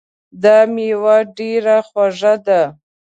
[0.43, 2.61] دا میوه ډېره خوږه ده